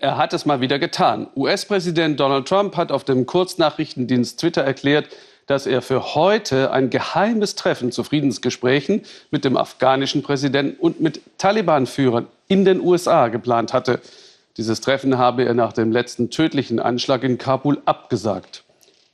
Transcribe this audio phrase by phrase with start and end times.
[0.00, 1.26] Er hat es mal wieder getan.
[1.34, 5.08] US-Präsident Donald Trump hat auf dem Kurznachrichtendienst Twitter erklärt,
[5.46, 11.20] dass er für heute ein geheimes Treffen zu Friedensgesprächen mit dem afghanischen Präsidenten und mit
[11.38, 14.00] Taliban-Führern in den USA geplant hatte.
[14.56, 18.64] Dieses Treffen habe er nach dem letzten tödlichen Anschlag in Kabul abgesagt.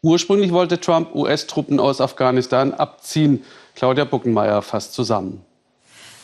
[0.03, 3.43] Ursprünglich wollte Trump US-Truppen aus Afghanistan abziehen.
[3.75, 5.45] Claudia Buckenmeier fasst zusammen.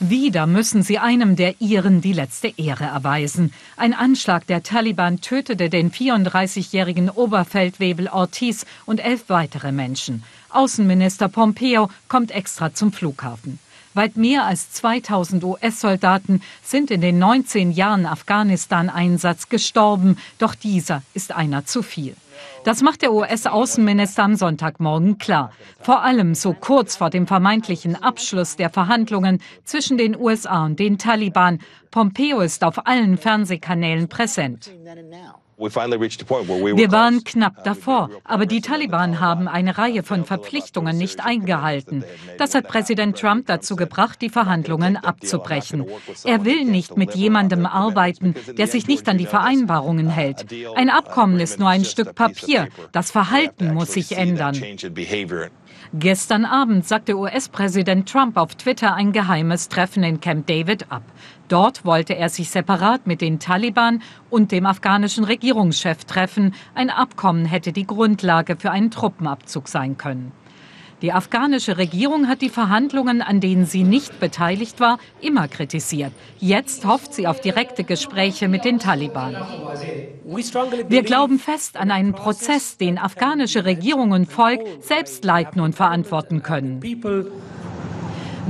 [0.02, 3.52] Wieder müssen sie einem der Iren die letzte Ehre erweisen.
[3.76, 10.24] Ein Anschlag der Taliban tötete den 34-jährigen Oberfeldwebel Ortiz und elf weitere Menschen.
[10.48, 13.58] Außenminister Pompeo kommt extra zum Flughafen.
[13.92, 21.32] Weit mehr als 2000 US-Soldaten sind in den 19 Jahren Afghanistan-Einsatz gestorben, doch dieser ist
[21.32, 22.16] einer zu viel.
[22.64, 25.52] Das macht der US-Außenminister am Sonntagmorgen klar.
[25.80, 30.98] Vor allem so kurz vor dem vermeintlichen Abschluss der Verhandlungen zwischen den USA und den
[30.98, 31.58] Taliban.
[31.90, 34.70] Pompeo ist auf allen Fernsehkanälen präsent.
[35.60, 42.02] Wir waren knapp davor, aber die Taliban haben eine Reihe von Verpflichtungen nicht eingehalten.
[42.38, 45.84] Das hat Präsident Trump dazu gebracht, die Verhandlungen abzubrechen.
[46.24, 50.46] Er will nicht mit jemandem arbeiten, der sich nicht an die Vereinbarungen hält.
[50.76, 52.49] Ein Abkommen ist nur ein Stück Papier.
[52.92, 54.56] Das Verhalten muss sich ändern.
[55.92, 61.02] Gestern Abend sagte US-Präsident Trump auf Twitter ein geheimes Treffen in Camp David ab.
[61.48, 66.54] Dort wollte er sich separat mit den Taliban und dem afghanischen Regierungschef treffen.
[66.74, 70.32] Ein Abkommen hätte die Grundlage für einen Truppenabzug sein können.
[71.02, 76.12] Die afghanische Regierung hat die Verhandlungen, an denen sie nicht beteiligt war, immer kritisiert.
[76.38, 79.34] Jetzt hofft sie auf direkte Gespräche mit den Taliban.
[80.88, 86.42] Wir glauben fest an einen Prozess, den afghanische Regierung und Volk selbst leiten und verantworten
[86.42, 86.80] können.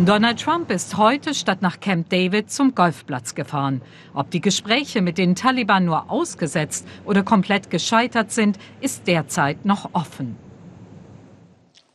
[0.04, 3.82] Donald Trump ist heute statt nach Camp David zum Golfplatz gefahren.
[4.14, 9.90] Ob die Gespräche mit den Taliban nur ausgesetzt oder komplett gescheitert sind, ist derzeit noch
[9.92, 10.36] offen.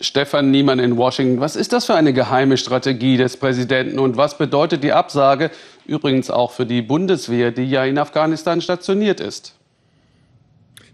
[0.06, 1.40] Stefan Niemann in Washington.
[1.40, 5.52] Was ist das für eine geheime Strategie des Präsidenten und was bedeutet die Absage
[5.86, 9.56] übrigens auch für die Bundeswehr, die ja in Afghanistan stationiert ist?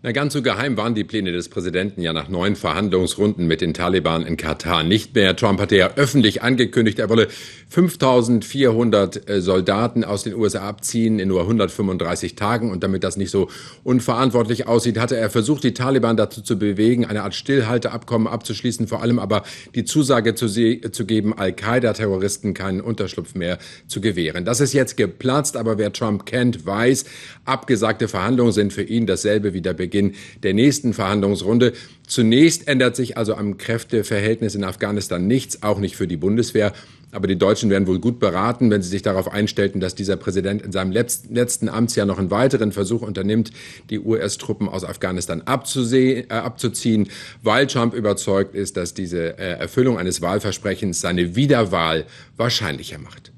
[0.03, 3.75] Na, ganz so geheim waren die Pläne des Präsidenten ja nach neun Verhandlungsrunden mit den
[3.75, 5.35] Taliban in Katar nicht mehr.
[5.35, 7.27] Trump hatte ja öffentlich angekündigt, er wolle
[7.69, 12.71] 5400 äh, Soldaten aus den USA abziehen in nur 135 Tagen.
[12.71, 13.47] Und damit das nicht so
[13.83, 19.03] unverantwortlich aussieht, hatte er versucht, die Taliban dazu zu bewegen, eine Art Stillhalteabkommen abzuschließen, vor
[19.03, 19.43] allem aber
[19.75, 24.45] die Zusage zu, zu geben, Al-Qaida-Terroristen keinen Unterschlupf mehr zu gewähren.
[24.45, 27.05] Das ist jetzt geplatzt, aber wer Trump kennt, weiß,
[27.45, 31.73] abgesagte Verhandlungen sind für ihn dasselbe wie der Beginn Beginn der nächsten Verhandlungsrunde.
[32.07, 36.73] Zunächst ändert sich also am Kräfteverhältnis in Afghanistan nichts, auch nicht für die Bundeswehr.
[37.13, 40.61] Aber die Deutschen wären wohl gut beraten, wenn sie sich darauf einstellten, dass dieser Präsident
[40.61, 43.51] in seinem letzten Amtsjahr noch einen weiteren Versuch unternimmt,
[43.89, 47.09] die US-Truppen aus Afghanistan äh, abzuziehen,
[47.43, 52.05] weil Trump überzeugt ist, dass diese äh, Erfüllung eines Wahlversprechens seine Wiederwahl
[52.37, 53.33] wahrscheinlicher macht.